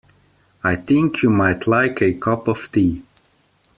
[0.63, 3.03] I think you might like a cup of tea.